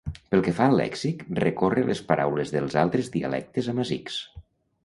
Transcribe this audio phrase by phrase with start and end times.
[0.29, 4.19] Pel que fa al lèxic, recorre a les paraules dels altres dialectes amazics.